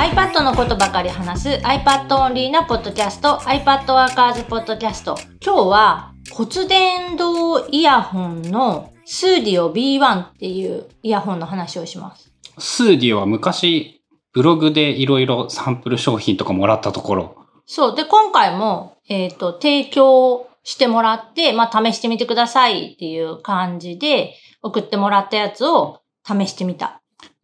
[0.00, 5.14] iPad のことばかり話す iPad オンリーなポッドキャスト iPad ワーカーズポッドキャスト
[5.44, 12.32] 今日は骨伝導イヤホンのスーディオ B1 っていうイヤホンの話をします。
[12.58, 14.02] Sudio は昔、
[14.32, 17.36] ブログでいろいろサンプル商品とかもらったところ、
[17.66, 17.94] そう。
[17.94, 26.99] で、今回も、えっ、と、提供してもらって、まあ、試してみてくださいっていう感じで、送ってもらったやつを試してみた。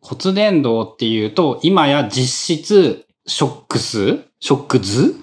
[0.08, 4.20] 骨伝導っていうと、今や実質、ショックス？
[4.38, 5.16] ショックズ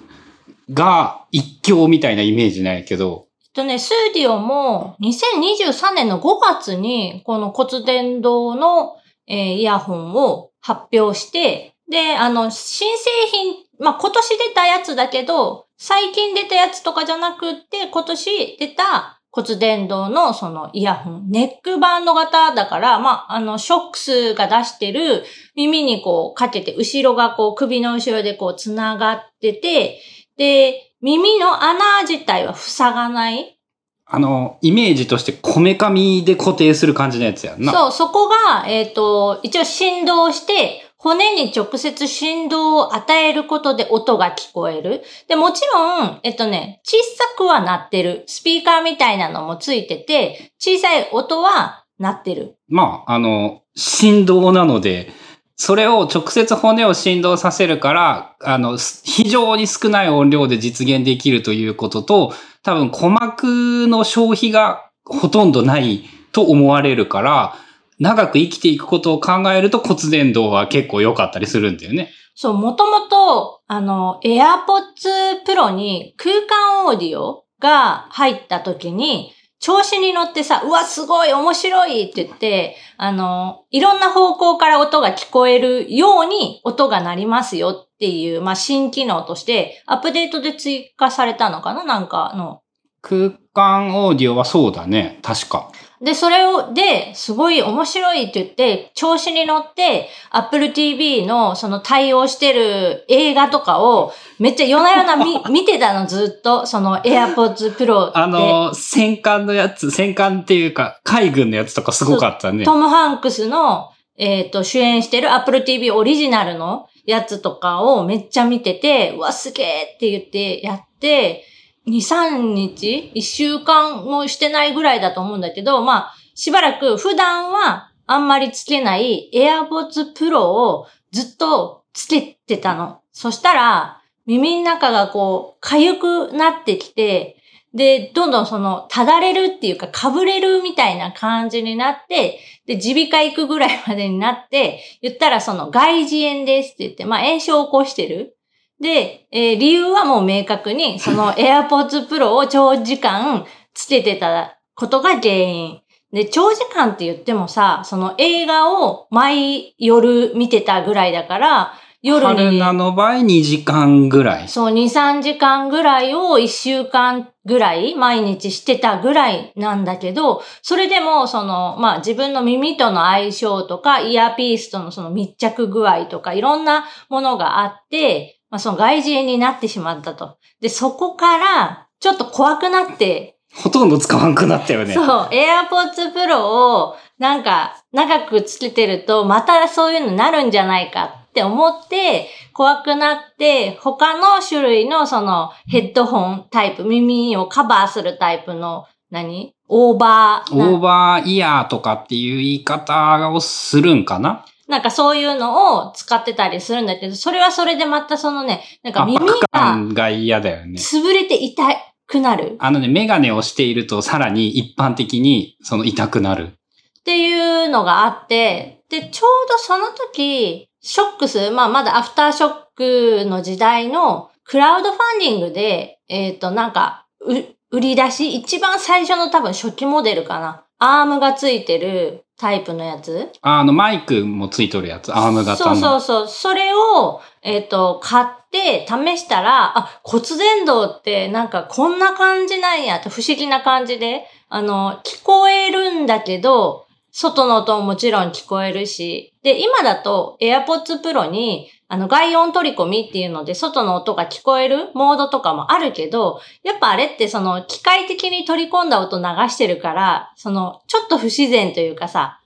[0.70, 25.24] が一強みたいなイメージなんやけど、えっとね、スーディオも2023年の5月にこの骨伝導の、えーイヤホンを発表して、で、あの、新製品、まあ、今年出たやつだけど、最近出たやつとかじゃなくって、今年出た骨伝導のそのイヤホン、ネックバンド型だから、まあ、あの、ショックスが出してる
[25.56, 30.00] 耳にこうかけて、後ろがこう首の後ろでこう繋がってて、
[30.36, 33.58] で、耳の穴自体は塞がない。
[34.06, 37.72] あの、イメージとしてこめかみで固定する感じのやつやんな。
[37.72, 45.02] そう、そこが、えっ、と、一応振動して、骨に直接振動を与えることで音が聞こえる。
[45.28, 48.24] で、もちろん、えっとね、小さくはなってる。
[48.26, 52.56] スピーカーみたいなのもついてて、小さい音は鳴ってる。
[52.68, 55.12] まあ、あの、振動なので、
[55.56, 67.56] それを直接骨を振動させるから、あの、非常に少ない音量で実現できるということと、多分鼓膜の消費がほとんどないと思われるから、
[67.98, 72.10] 長く生きていくことを考えると骨伝導は結構良かったりするんだよね。
[72.34, 92.60] そう、もともと、あの、AirPods Pro に空間オーディオが入った時に、調子に乗ってさ、うわ、すごい、面白いって言って、あの、いろんな方向から音が聞こえるように音が鳴りますよっていう、まあ、新機能として、アップデートで追加されたのかななんかの。
[93.00, 95.18] 空間オーディオはそうだね。
[95.22, 95.70] 確か。
[96.02, 106.66] で、それを、で、すごい面白いって言って、調子に乗って、Apple TV のその対応してる映画とかを、めっちゃ夜な夜な見 見てたの、ずっと。
[106.66, 108.12] その AirPods Pro で。
[108.14, 112.64] あの、戦艦のやつ、戦艦っていうか、海軍のやつとかすごかったね。
[112.64, 121.44] トム・ハンクスの、えっ、と、主演してる Apple TV オリジナルのやつとかをめっちゃ見てて、うわ、すげえって言ってやって、
[121.86, 133.00] 2、3日 ?1 週間もしてないぐらいだと思うんだけど、まあ、しばらく普段はあんまりつけない AirPods Pro をずっとつけてたの。
[133.12, 137.36] そしたら、耳の中がこう、痒くなってきて、
[137.74, 148.36] で、どんどんその、ただれるっていうか、かぶれるみたいな感じになって、で、耳鼻科行くぐらいまでになって、言ったらその、外耳炎ですって言って、まあ、炎症を起こしてる。
[148.80, 155.80] で、えー理由はもう明確に、 その AirPods Pro を長時間つけてたことが原因。
[156.12, 161.74] で、長時間って言ってもさ、その映画を毎夜見てたぐらいだから、
[162.04, 164.48] 夜に、春菜の場合2時間ぐらい。
[164.48, 180.38] そう、2、3時間ぐらいを1週間ぐらい毎日してたぐらいなんだけど、それでも、その、まあ自分の耳との相性とか、イヤーピースとのその密着具合とか、いろんなものがあって、まあその外耳炎になってしまったと。
[180.60, 184.94] で、そこから、ちょっと怖くなって、ほとんど使わんくなったよね。
[184.94, 199.56] そう、AirPods Pro をなんか長くつけてるとまたそういうのになるんじゃないかって思って怖くなって他の種類のそのヘッドホンタイプ、耳をカバーするタイプの何？
[199.66, 204.44] オーバーなオーバーイヤーとかっていう言い方をするんかな？
[204.68, 210.78] なんかそういうのを使ってたりするんだけど、それはそれでまたそのね、なんか耳が感が嫌だよね。
[210.78, 211.62] 潰れて痛
[212.06, 212.56] くなる。
[212.58, 216.52] あのね、メガネをしているとさらに一般的にその痛くなる。
[217.00, 227.34] っていうのがあって、で、ちょうどその時、ショックス、まあまだアフターショックの時代のクラウドファンディングで、えっ、と、なんか、う
[227.70, 230.64] 売り出し、一番最初の多分初期モデルかな。
[230.78, 233.30] アームがついてるタイプのやつ？
[233.42, 235.76] あの、マイクもついとるやつ、アーム型の。
[235.76, 236.28] そうそうそう。
[236.28, 262.40] それを、えっ、と、買って試したら、あ、骨伝導ってなんかこんな感じなんやって不思議な感じで、あの、聞こえるんだけど、外の音ももちろん聞こえるし、で、今だと AirPods Pro に、あの、外音取り込みっていうので、外の音が聞こえるモードとかもあるけど、やっぱあれってその、機械的に取り込んだ音流してるから、その、ちょっと不自然というかさ、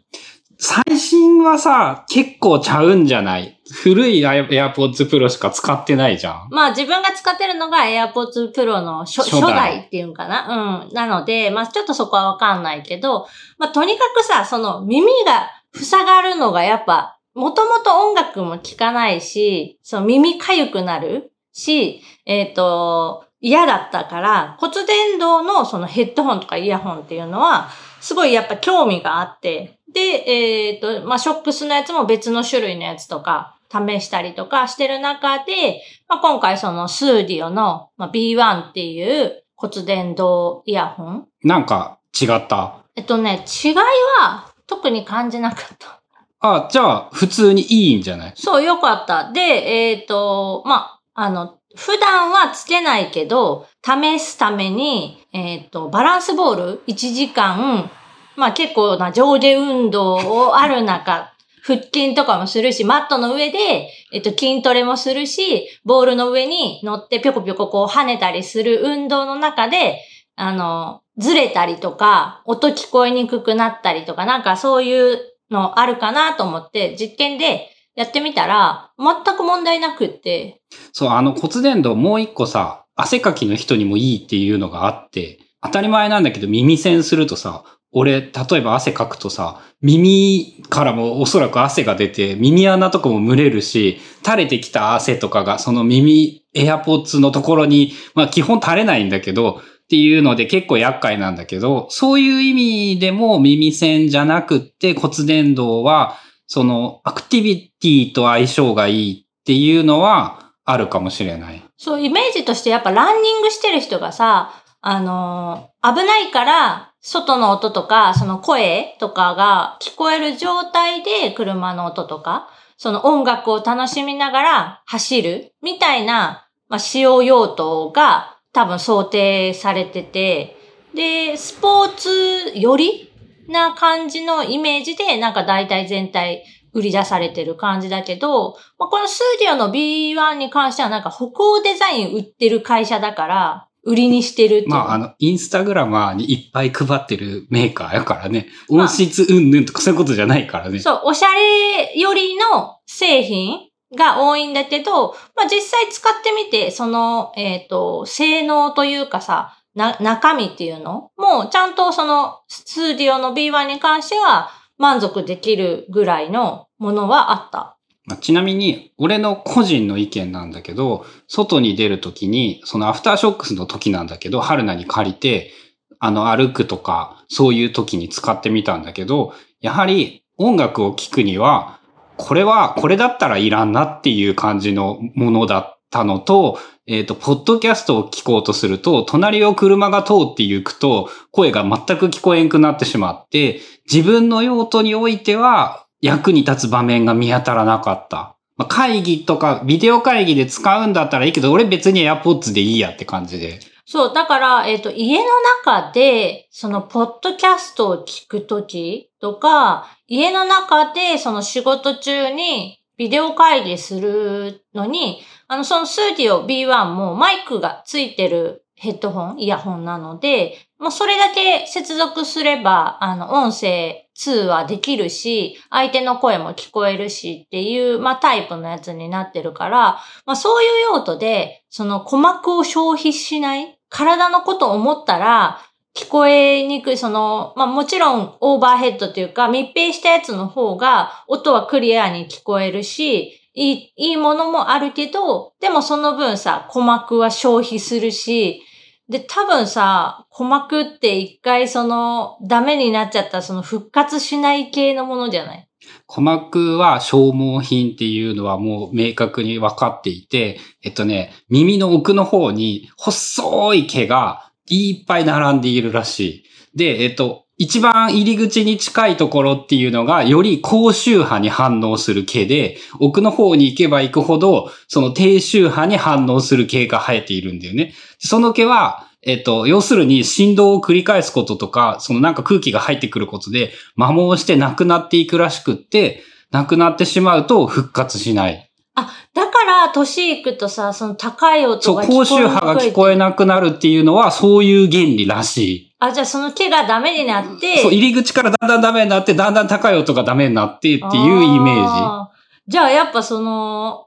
[0.61, 3.61] 最新はさ、結構ちゃうんじゃない？
[3.71, 6.49] 古い AirPods Pro しか使ってないじゃん。
[6.51, 10.83] まあ自分が使ってるのが AirPods Pro の初初代初代っていうんかな？
[10.85, 10.93] うん。
[10.93, 27.69] なので、まあちょっとそこはわかんないけど、まあとにかくさ、その耳が塞がるのがやっぱ、もともと音楽も聴かないし、その耳かゆくなるし、えっ、と、嫌だったから、骨伝導のそのヘッドホンとかイヤホンっていうのは、
[28.01, 41.29] すごいやっぱ興味があって、で、えっ、と、まあ、ショックスのやつも別の種類のやつとか、試したりとかしてる中で、まあ、今回そのスーディオの、まあ、B1 っていう骨伝導イヤホン。
[41.45, 42.85] なんか違った？
[42.97, 45.98] えっとね、違いは特に感じなかった。
[46.41, 48.33] あ、じゃあ普通にいいんじゃない？
[48.37, 49.33] そう、よかった。
[49.33, 57.91] で、えっ、と、まあ、あの、普段はつけないけど、試すために、えっ、と、バランスボール？1時間、
[58.37, 61.33] まあ結構な上下運動をある中、
[61.67, 70.01] 腹筋とかもするし、マットの上で、えっと、筋トレもするし、ボールの上に乗ってぴょこぴょここう跳ねたりする運動の中で、
[70.37, 80.61] あの、ずれたりとか、音聞こえにくくなったりとか、なんかそういうのあるかなと思って、実験でやってみたら、全く問題なくって、
[80.93, 111.63] そう、あの骨伝導もう一個さ、汗かきの人にもいいっていうのがあって、当たり前なんだけど耳栓するとさ、俺、例えば汗かくとさ、耳からもおそらく汗が出て、耳穴とかも蒸れるし、垂れてきた汗とかがその耳、エアポッツのところに、まあ基本垂れないんだけど、っていうので結構厄介なんだけど、そういう意味でも耳栓じゃなくって骨伝導は、そのアクティビティと相性がいいっていうのはあるかもしれない。
[111.79, 114.53] そう、イメージとしてやっぱランニングしてる人がさ、
[114.83, 130.57] あのー危ないから、外の音とか、その声とかが聞こえる状態で車の音とか、その音楽を楽しみながら走るみたいな、まあ、使用用途が多分想定されてて、
[130.93, 133.13] で、スポーツより
[133.47, 144.69] な感じのイメージで、なんか大体全体売り出されてる感じだけど、まあ、このスーディオの B1 に関してはなんか歩行デザイン売ってる会社だから、売りにしてるっていう。
[144.71, 148.49] まあ、あの、インスタグラマーにいっぱい配ってるメーカーやからね。
[148.69, 150.81] まあ音質うんぬんとかそういうことじゃないからね。
[150.81, 161.11] そう、おしゃれよりの製品が多いんだけど、まあ実際使ってみて、その、えっ、と、性能というかさ、な、中身っていうの？
[161.17, 167.77] もちゃんとその、スーディオの B1 に関しては満足できるぐらいのものはあった。
[168.17, 175.53] ちなみに、俺の個人の意見なんだけど、外に出るときに、そのアフターショックスの時なんだけど、春菜に借りて、
[175.99, 181.78] あの、歩くとか、そういう時に使ってみたんだけど、やはり音楽を聴くには、
[182.19, 193.61] これは、これだったらいらんなっていう感じのものだったのと、えっ、と、ポッドキャストを聞こうとすると、隣を車が通って行くと、声が全く聞こえんくなってしまって、
[193.91, 198.37] 自分の用途においては、役に立つ場面が見当たらなかった。
[198.57, 203.61] まあ、会議とか、ビデオ会議で使うんだったらいいけど、俺別に AirPods でいいやって感じで。
[203.87, 205.29] そう、だから、えっ、と、家の
[205.65, 235.61] 中で、その、ポッドキャストを聞くときとか、家の中で、その仕事中に、ビデオ会議するのに、あの、そのスーディオ B1 もマイクがついてるヘッドホン、イヤホンなので、もうそれだけ接続すれば、あの、音声通話できるし、相手の声も聞こえるしっていう、まあ、タイプのやつになってるから、まあ、そういう用途で、その鼓膜を消費しない、体のことを思ったら、
[235.97, 248.63] 聞こえにくい、その、まあもちろんオーバーヘッドというか密閉したやつの方が音はクリアに聞こえるし、いい、いいものもあるけど、でもその分さ、鼓膜は消費するし、
[249.09, 255.69] で、多分さ、鼓膜って一回その、ダメになっちゃったその復活しない系のものじゃない？
[256.07, 266.45] 鼓膜は消耗品っていうのはもう明確に分かっていて、えっとね、耳の奥の方に細い毛がいっぱい並んでいるらしい。
[266.77, 277.95] で、えっと、一番入り口に近いところっていうのが、より高周波に反応する毛で、奥の方に行けば行くほど、その低周波に反応する毛が生えているんだよね。
[278.21, 286.23] その毛は、えっと、要するに振動を繰り返すこととか、そのなんか空気が入ってくることで、摩耗してなくなっていくらしくって、
[286.53, 288.71] なくなってしまうと復活しない。
[288.95, 295.95] あ、だら年いくとさ、その高い音そう、が聞こえにくい高周波が聞こえなくなるっていうのは、そういう原理らしい。
[296.01, 297.79] あ、じゃあその毛がダメになって。
[297.79, 302.39] そう、入り口からだんだんダメになって、だんだん高い音がダメになってっていうイメージ。
[302.69, 304.07] じゃあやっぱその、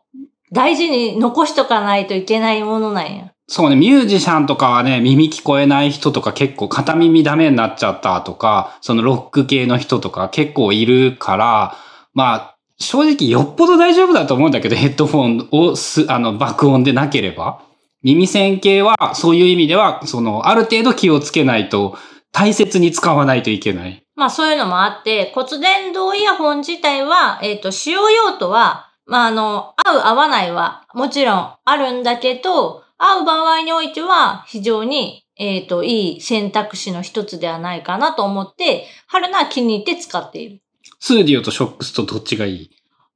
[0.52, 3.32] 大事に残しとかないといけないものなんや。
[3.48, 11.76] そうね、ミュージシャンとかはね、耳聞こえない人とか結構片耳ダメになっちゃったとか、そのロック系の人とか結構いるから、
[12.14, 12.51] まあ、
[12.82, 17.62] 正直よっぽど大丈夫だと思うんだけど、ヘッドフォンをす、あの、爆音でなければ。
[18.04, 21.98] 耳栓系は、そういう意味では、その、ある程度気をつけないと、
[22.32, 24.04] 大切に使わないといけない。
[24.16, 40.61] まあそういうのもあって、骨伝導イヤホン自体は、えっ、と、使用用途は、まああの、合う合わないはもちろんあるんだけど、合う場合においては非常に、えっ、と、いい選択肢の一つではないかなと思って、春菜は気に入って使っている。
[41.04, 42.70] スーディオとショックスとどっちがいい？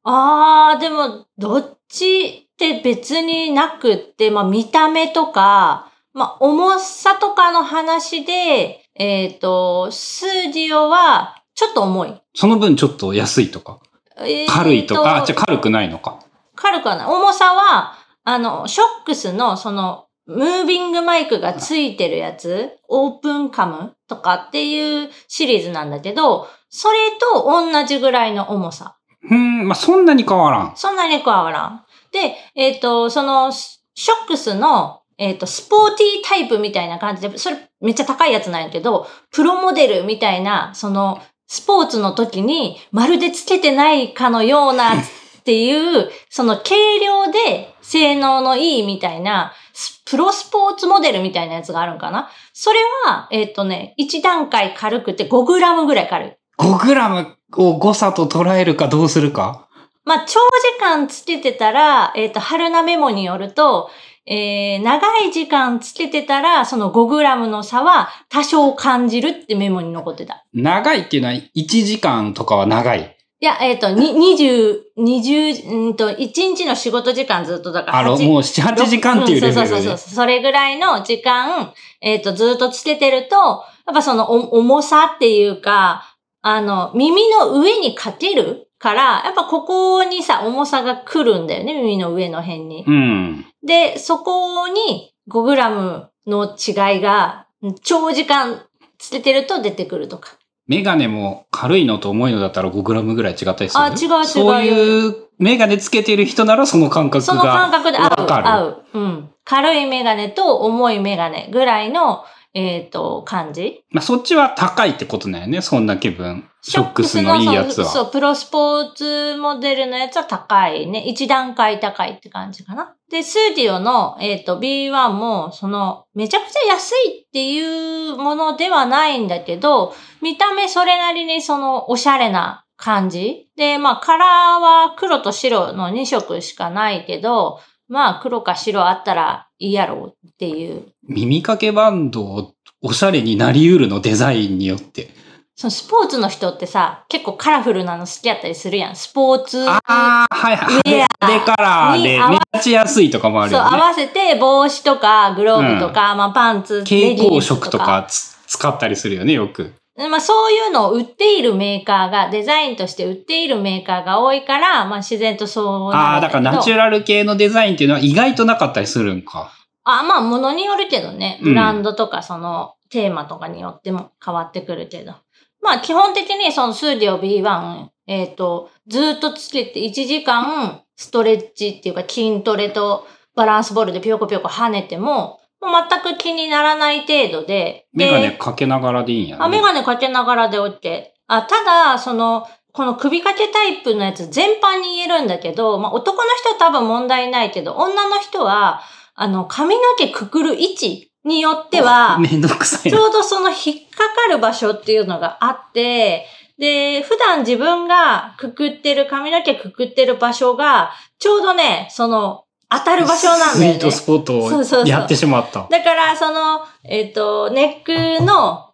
[0.03, 12.13] あー、でも、どっちって別になくって、まあ見た目とか、まあ重さとかの話で、えっ、と、スーディオはちょっと重い。
[12.33, 13.79] その分ちょっと安いとか、
[14.17, 16.19] えー軽いとか、あ、じゃあ軽くないのか。
[16.55, 17.05] 軽くはない。
[17.05, 26.97] 重さは、あの、ショックスのその、ムービングマイクがついてるやつ、オープンカムとかっていうシリーズなんだけど、それ
[27.33, 28.97] と同じぐらいの重さ。
[29.23, 30.73] うーん、まあ、そんなに変わらん。
[30.75, 31.85] そんなに変わらん。
[32.11, 45.03] で、えっ、と、その、ショックスの、えっ、と、スポーティータイプみたいな感じで、それめっちゃ高いやつなんやけど、プロモデルみたいな、その、スポーツの時にまるでつけてないかのようなっ
[45.45, 56.33] ていう、その軽量で性能のいいみたいな、スプロスポーツモデルみたいなやつがあるんかなそれは、えっ、とね、1段階軽くて5グラムぐらい軽い。
[56.57, 59.67] 5グラムを誤差と捉えるかどうするか？
[60.05, 63.89] まあ、長時間つけてたら、えっ、と、春菜メモによると、
[64.27, 70.45] えー、長い時間つけてたら、その5グラムの差は多少感じるってメモに残ってた。
[70.53, 73.15] 長いっていうのは1時間とかは長い？
[73.41, 76.15] いや、えっ、と、に、20、20、うんと、1
[76.55, 79.61] 日の仕事時間ずっとだからあの、8もう7、8時間っていうレベルで。
[79.63, 80.13] んそうそうそうそう。
[80.15, 86.14] それぐらいの時間、えっ、と、ずっとつけてると、やっぱそのお重さっていうか、
[86.47, 92.85] あの、耳の上にかけるから、やっぱここにさ、重さが来るんだよね、耳の上の辺に。
[92.87, 93.45] うん。
[93.65, 97.47] で、そこに5グラムの違いが、
[97.81, 98.61] 長時間
[98.99, 100.37] つけてると出てくるとか。
[100.67, 108.27] メガネも軽いのと重いのだったら5グラムぐらい違ったりするあ違う違うそういうメガネつけてる人ならその感覚がその感覚で合う。
[108.27, 108.85] 合う。
[108.93, 109.29] うん。
[109.43, 112.23] 軽いメガネと重いメガネぐらいの、
[112.55, 113.83] えっ、と、感じ？
[113.91, 115.61] まあ、そっちは高いってことだよね。
[115.61, 116.49] そんだけ分。
[116.61, 117.85] ショックスのいいやつは。
[117.85, 121.03] そうそう、プロスポーツモデルのやつは高いね。
[121.05, 122.95] 一段階高いって感じかな。
[123.11, 133.49] で、スーディオの、えっ、と、B1 も、その、めちゃくちゃ安いっていうものではないんだけど、見た目それなりにその、おしゃれな感じ。
[133.57, 134.27] で、まあ、カラー
[134.61, 140.87] は黒と白の2色しかないけど、まあ、黒か白あったらいいやろうっていう。
[141.07, 145.09] 耳掛けバンドをおしゃれになり得るの、デザインによって。
[145.57, 148.95] そのスポーツの人ってさ、結構カラフルなの好きやったりするやん。
[148.95, 149.69] スポーツ。
[149.69, 150.75] ああ、はいはい。
[150.75, 153.77] ウェア派手カラーで目立ちやすいとかもあるそう、よね。
[153.77, 159.73] 合わせて帽子とかグローブとか、まあパンツ、蛍光色とかつ使ったりするよね、よく。
[159.97, 169.51] まあそういうのを売っているメーカーが、デザインとして売っているメーカーが多いから、まあ自然とそうなああ、だからナチュラル系のデザインっていうのは意外となかったりするんか。
[169.85, 171.39] あ、まあ物によるけどね。
[171.41, 175.13] うんブランドとかそのテーマとかによっても変わってくるけど。
[175.61, 187.87] まあ基本的にそのスーディオ B1、えっ、と、ずっとつけて1時間ストレッチっていうか筋トレとバランスボールでぴょこぴょこ跳ねても、もう全く気にならない程度で。
[187.93, 189.43] メガネでかけながらでいいんやね。
[189.43, 191.03] あ、メガネかけながらで OK。
[191.27, 198.81] あ、ただ、その、この首掛けタイプのやつ全般に言えるんだけど、まあ男の人は多分問題ないけど、女の人は、
[199.15, 202.97] あの、髪の毛くくる位置によっては、めんどくさいな。
[202.97, 203.57] ちょうどその引っ
[203.89, 206.25] かかる場所っていうのがあって、
[206.57, 213.73] で、普段自分がくくってる、髪の毛くくってる場所が、ちょうどね、その、当たる場所なんだよね。
[213.73, 215.67] スイートスポットそうそうそうをやってしまった。
[215.69, 218.71] だから、その、えっ、と、ネックの、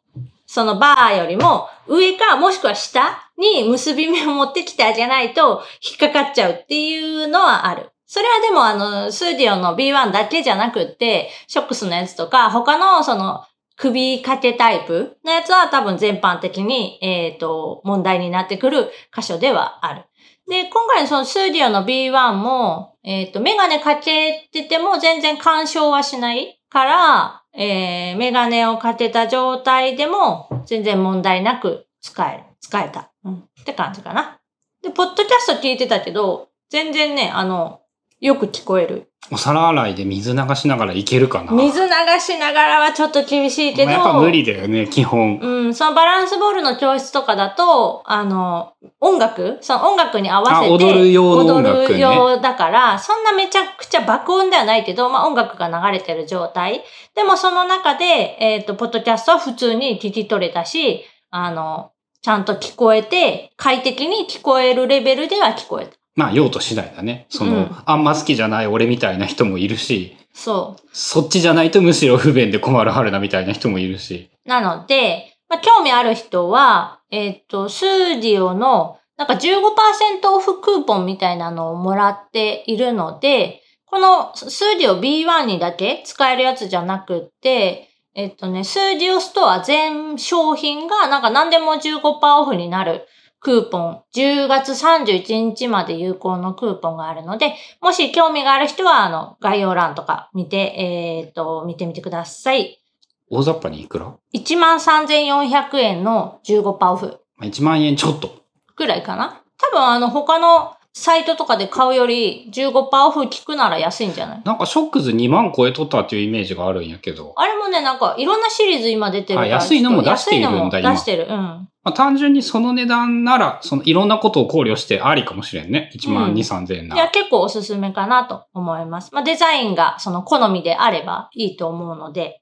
[0.47, 7.89] そのバーよりも上かもしくは下に結び目を持ってきてあげないと引っかかっちゃうっていうのはある。
[8.05, 13.45] それはでもあの、スーディオの B1 だけじゃなくって、ショックスのやつとか、他のその、
[13.77, 20.03] 首掛けタイプのやつは多分全般的に、えっ、と、問題になってくる箇所ではある。
[20.47, 32.43] で、今回のそのスーディオの B1 も、えっ、と、メガネかけてても全然干渉はしないから、えー、メガネをかけた状態でも全然問題なく使える。
[32.59, 33.11] 使えた。
[33.23, 33.35] うん。
[33.35, 34.39] って感じかな。
[34.81, 37.80] で、ポッドキャスト聞いてたけど、全然ね、あの、
[38.21, 39.07] よく聞こえる。
[39.31, 41.53] お皿洗いで水流しながらいけるかな？
[41.53, 43.91] 水流しながらはちょっと厳しいけど。
[43.91, 45.39] やっぱ無理だよね、基本。
[45.39, 49.57] うん、そのバランスボールの教室とかだと、あの、音楽？
[49.61, 50.71] その音楽に合わせて。
[50.71, 56.83] 踊る用の音楽、ね、踊る用だから、そんなめちゃくちゃ爆音ではないけど、まあ音楽が流れてる状態。
[57.15, 66.00] でもその中で、えっ、ー、と、ポッドキャストは普通に聞き取れたし、あの、ちゃんと聞こえて、快適に聞こえるレベルでは聞こえた。
[66.15, 67.25] まあ、用途次第だね。
[67.29, 70.17] その、うん、あんま好きじゃない俺みたいな人もいるし。
[70.33, 70.89] そう。
[70.91, 74.29] そっちじゃないとむしろ不便で困る春菜みたいな人もいるし。
[74.45, 93.05] なので、まあ、興味ある人は、えっ、ー、と、 Sudio の、なんか15%オフクーポンみたいなのをもらっているので、このスーディオ B1 にだけ使えるやつじゃなくって、えっとね、 Sudio ストア全商品がなんか何でも15%オフになる
[93.41, 102.83] クーポン、10月31日まで有効のクーポンがあるので、もし興味がある人は、あの、概要欄とか見て、えっ、と、見てみてください。
[103.31, 107.19] 大雑把にいくら ?13,400 円の15%オフ。
[107.41, 108.43] 1万円ちょっと。
[108.75, 109.41] ぐらいかな？
[109.57, 114.41] 多分あの、他のサイトとかで買うより15%オフ聞くなら安いんじゃない？
[114.43, 117.33] なんかショックズ2万超えとったっていうイメージがあるんやけど。
[117.37, 119.47] あれもね、なんかいろんなシリーズ今出てるから。
[119.47, 120.91] 安いのも出しているんだ、今。
[120.91, 121.27] 出してる。
[121.29, 121.67] うん。
[121.83, 125.91] まあ、単純にその値段なら、そのいろんなことを考慮してありかもしれんね。
[125.95, 127.01] 1万2、うん、3000円なら。
[127.03, 129.13] いや、結構おすすめかなと思います。
[129.13, 132.41] まあ、デザインがその好みであればいいと思うので、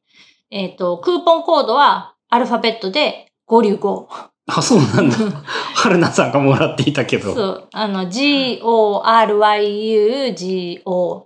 [0.52, 4.08] えっ、ー、と、クーポンコードはアルファベットで5流5。
[4.58, 5.16] あ、そうなんだ。
[5.76, 7.34] 春菜さんがもらっていたけど。
[7.34, 7.68] そう。
[7.72, 8.68] あの、g-o-r-y-u-g-o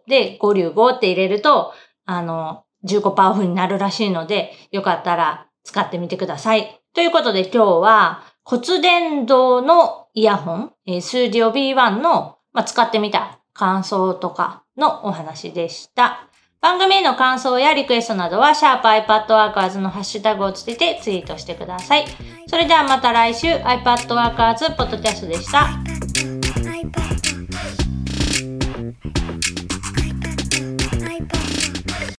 [0.08, 1.74] で5流5って入れると、
[2.06, 6.80] あの、15%オフになるらしいので、よかったら使ってみてください。
[6.94, 16.30] ということで今日は骨伝導のイヤホン、えー、スーディオ B1 の、まあ、使ってみた感想とかのお話でした。
[16.64, 22.06] 番組への感想やリクエストなどは、シャープ i p a d w o r k e r s のハッシュタグをつけてツイートしてください。
[22.48, 25.93] それではまた来週、iPadWorkers ポッドキャストでした。